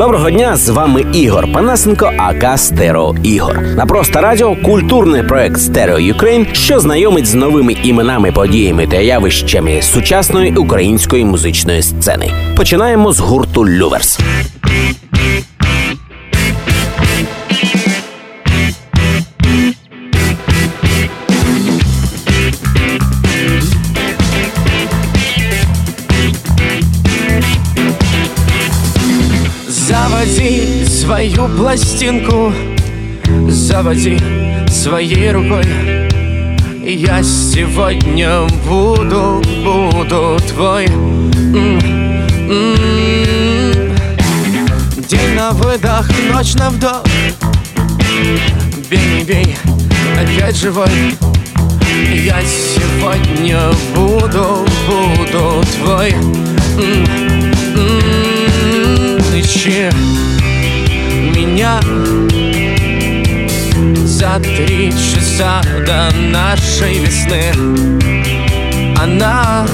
[0.00, 3.60] Доброго дня, з вами Ігор Панасенко, aka Стерео Ігор.
[3.62, 9.82] На просто радіо культурний проект Stereo Ukraine, що знайомить з новими іменами, подіями та явищами
[9.82, 12.30] сучасної української музичної сцени.
[12.56, 14.20] Починаємо з гурту Люверс.
[31.40, 32.52] Свою пластинку
[33.48, 34.18] Заводи
[34.68, 35.64] своей рукой.
[36.84, 40.86] Я сегодня буду, буду твой.
[40.86, 41.80] М-м-м.
[45.08, 47.04] День на выдох, ночь на вдох.
[48.90, 49.56] Бей, бей,
[50.20, 50.90] опять живой.
[52.12, 53.60] Я сегодня
[53.94, 56.12] буду, буду твой.
[56.76, 57.20] М-м-м.
[61.50, 61.80] Меня
[64.04, 67.50] За три часа до нашей весны.
[68.96, 69.66] Она,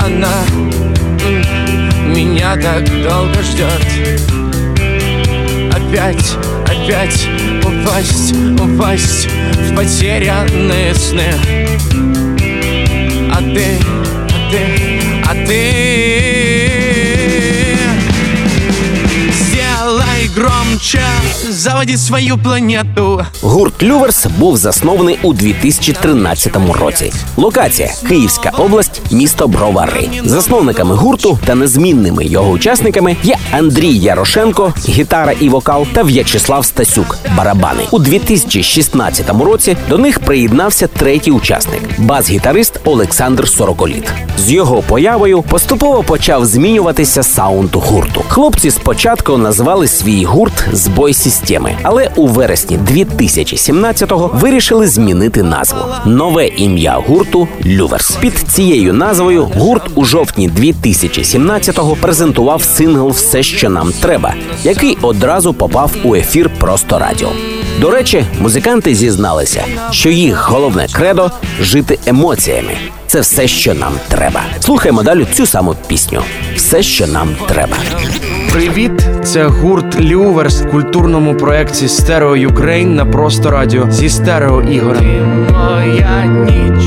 [0.00, 0.42] она
[2.06, 3.84] меня так долго ждет.
[5.70, 7.28] Опять, опять
[7.62, 11.26] упасть, упасть в потерянные сны.
[13.30, 13.78] А ты,
[14.30, 15.83] а ты, а ты
[20.36, 21.00] громче,
[21.50, 27.12] заводи свою планету Гурт Люверс був заснований у 2013 році.
[27.36, 30.08] Локація Київська область, місто Бровари.
[30.24, 37.18] Засновниками гурту та незмінними його учасниками є Андрій Ярошенко, гітара і вокал, та В'ячеслав Стасюк,
[37.36, 37.82] барабани.
[37.90, 44.12] У 2016 році до них приєднався третій учасник бас-гітарист Олександр Сороколіт.
[44.38, 48.22] З його появою поступово почав змінюватися саунд гурту.
[48.28, 55.78] Хлопці спочатку назвали свій гурт збой системи, але у вересні 2017-го вирішили змінити назву.
[56.04, 58.10] Нове ім'я гурту Люверс.
[58.10, 65.54] Під цією назвою гурт у жовтні 2017-го презентував сингл Все, що нам треба, який одразу
[65.54, 67.28] попав у ефір просто радіо.
[67.80, 71.30] До речі, музиканти зізналися, що їх головне кредо
[71.60, 72.72] жити емоціями.
[73.06, 74.40] Це все, що нам треба.
[74.60, 76.22] Слухаємо далі цю саму пісню.
[76.56, 77.76] Все, що нам треба.
[78.52, 85.46] Привіт, це гурт Люверс в культурному проєкті Stereo Ukraine на просто радіо зі стерео Ігорем.
[85.52, 86.84] Моя ніч,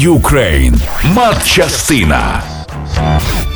[0.00, 0.80] Ukraine.
[1.02, 2.44] Матчастина.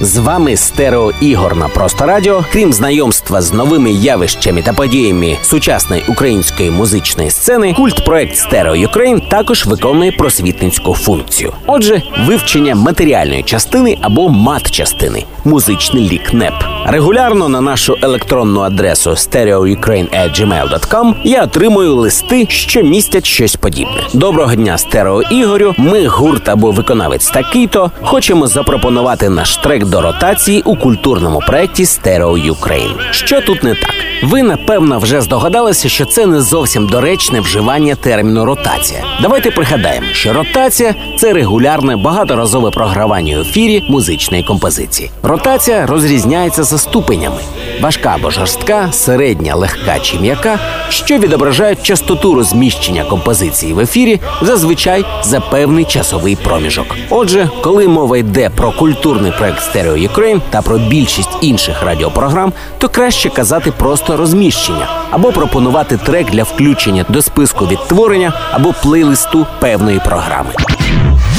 [0.03, 2.45] З вами стерео ігор на просто радіо.
[2.53, 9.21] Крім знайомства з новими явищами та подіями сучасної української музичної сцени, культ проект Stereo Ukraine
[9.21, 11.53] також виконує просвітницьку функцію.
[11.67, 16.55] Отже, вивчення матеріальної частини або мат-частини, музичний лікнеп.
[16.87, 24.03] Регулярно на нашу електронну адресу stereoukraine.gmail.com я отримую листи, що містять щось подібне.
[24.15, 25.75] Доброго дня, стерео Ігорю.
[25.79, 32.39] Ми гурт або виконавець такий-то хочемо запропонувати наш трек до ротації у культурному проєкті Stereo
[32.39, 32.93] Ukraine.
[33.11, 33.95] Що тут не так?
[34.23, 39.05] Ви напевно вже здогадалися, що це не зовсім доречне вживання терміну ротація.
[39.23, 45.11] Давайте пригадаємо, що ротація це регулярне багаторазове програвання у ефірі музичної композиції.
[45.23, 47.41] Ротація розрізняється за ступенями:
[47.81, 55.05] важка або жорстка, середня, легка чи м'яка, що відображають частоту розміщення композиції в ефірі зазвичай
[55.23, 56.97] за певний часовий проміжок.
[57.11, 62.89] Отже, коли мова йде про культурний проект Stereo Ukraine та про більшість інших радіопрограм, то
[62.89, 70.01] краще казати просто розміщення або пропонувати трек для включення до списку відтворення або плейлисту певної
[70.05, 70.51] програми.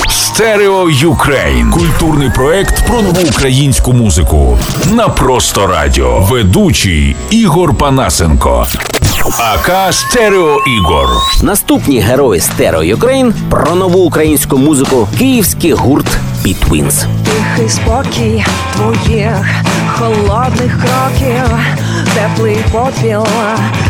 [0.09, 1.71] Stereo Ukraine.
[1.71, 4.57] Культурний проект про нову українську музику.
[4.91, 6.19] На просто радіо.
[6.19, 8.67] Ведучий Ігор Панасенко.
[9.39, 11.07] aka Стерео Ігор.
[11.41, 16.07] Наступні герої Stereo Ukraine про нову українську музику київський гурт
[16.43, 17.05] Бітвінс.
[17.25, 18.45] Тихий спокій
[18.75, 19.45] твоїх
[19.97, 21.57] холодних кроків,
[22.15, 23.27] теплий попіл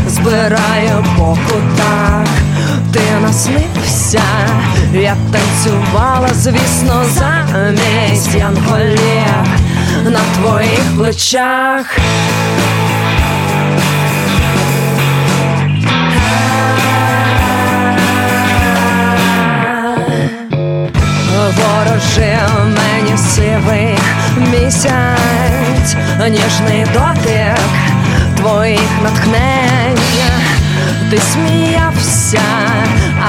[0.08, 2.26] збирає по кутах.
[2.92, 4.22] Ти наснився,
[4.92, 8.98] я танцювала, звісно, замість янголів
[10.04, 11.98] на твоїх плечах.
[24.64, 25.96] Місяць,
[26.30, 27.58] ніжний дотик
[28.36, 29.98] твоїх натхнень.
[31.10, 32.42] Ти сміявся,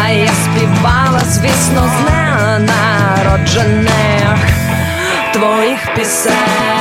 [0.04, 4.40] а я співала, звісно, з ненароджених
[5.34, 6.75] твоїх пісень.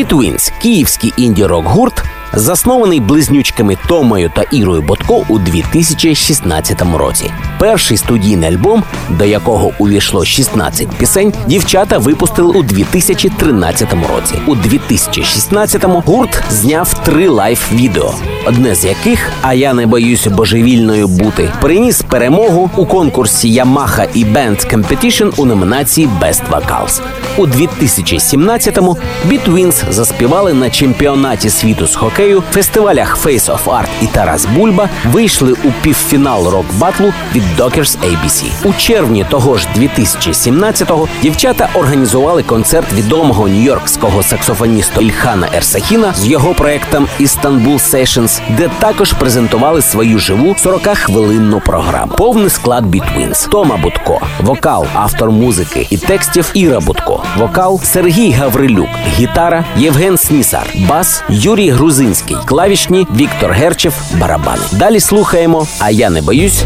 [0.00, 2.02] Бітвінс київський інді-рок гурт,
[2.32, 7.32] заснований близнючками Томою та Ірою Будко у 2016 році.
[7.60, 14.34] Перший студійний альбом, до якого увійшло 16 пісень, дівчата випустили у 2013 році.
[14.46, 18.14] У 2016-му гурт зняв три live-відео,
[18.46, 24.24] одне з яких А я не боюся божевільною бути приніс перемогу у конкурсі Yamaha і
[24.24, 27.00] Band Competition у номінації Best Vocals.
[27.36, 34.46] У 2017-му Бітвінс заспівали на чемпіонаті світу з хокею, фестивалях Face of Art і Тарас
[34.46, 38.44] Бульба вийшли у півфінал рок-батлу від Dockers ABC.
[38.64, 46.54] У червні того ж 2017-го дівчата організували концерт відомого нью-йоркського саксофоніста Ільхана Ерсахіна з його
[46.54, 52.12] проектом Istanbul Sessions, де також презентували свою живу 40-хвилинну програму.
[52.16, 58.88] Повний склад Бітвінс, Тома Будко, вокал, автор музики і текстів Іра Будко, вокал Сергій Гаврилюк,
[59.18, 64.62] гітара Євген Снісар, бас Юрій Грузинський, клавішні Віктор Герчев, барабани.
[64.72, 66.64] Далі слухаємо, а я не боюсь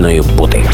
[0.00, 0.64] божевільною бути.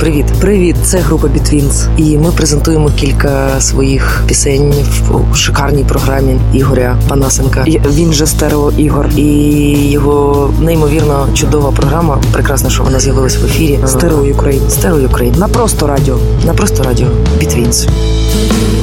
[0.00, 0.76] Привіт, привіт!
[0.84, 4.74] Це група Бітвінс, і ми презентуємо кілька своїх пісень
[5.32, 7.64] в шикарній програмі Ігоря Панасенка.
[7.66, 9.22] Він же стерео Ігор, і
[9.90, 12.18] його неймовірно чудова програма.
[12.32, 13.78] Прекрасно, що вона з'явилась в ефірі.
[13.86, 17.08] Stereo Ukraine, Stereo Ukraine на просто радіо, на просто радіо.
[17.40, 17.82] Бітвінс.
[17.82, 17.92] Тобі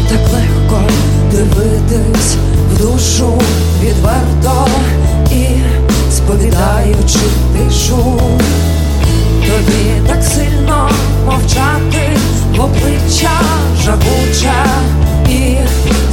[0.09, 0.81] так легко
[1.31, 2.35] дивитись
[2.73, 3.41] в душу
[3.83, 4.67] відверто
[5.31, 5.45] і
[6.11, 7.19] сповідаючи
[7.57, 8.19] тишу.
[9.47, 10.89] Тобі так сильно
[11.25, 12.17] мовчати.
[12.55, 13.39] В обличчя
[13.85, 14.65] жагуча
[15.29, 15.57] і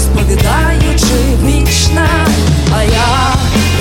[0.01, 2.09] сповідаючи вічне,
[2.77, 3.35] а я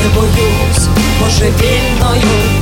[0.04, 0.88] не боюсь
[1.22, 2.59] божевільною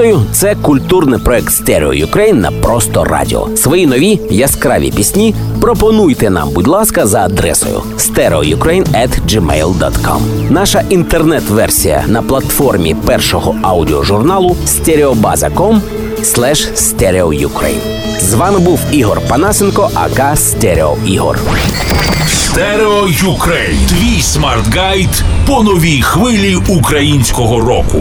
[0.00, 3.48] Нагадую, це культурний проект Stereo Ukraine на просто радіо.
[3.56, 12.94] Свої нові яскраві пісні пропонуйте нам, будь ласка, за адресою stereoukraine.gmail.com Наша інтернет-версія на платформі
[12.94, 15.80] першого аудіожурналу stereobaza.com
[16.22, 17.80] slash stereoukraine.
[18.20, 21.38] З вами був Ігор Панасенко, aka Стерео Ігор.
[22.26, 23.76] Stereo Ukraine.
[23.88, 27.98] Твій смарт-гайд по новій хвилі українського року.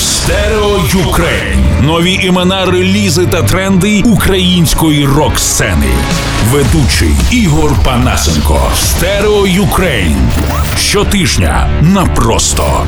[0.00, 1.64] Stereo Ukraine.
[1.80, 5.92] Нові імена, релізи та тренди української рок-сцени.
[6.50, 8.60] Ведучий Ігор Панасенко.
[8.76, 10.16] Stereo Ukraine.
[10.78, 12.86] Щотижня на просто.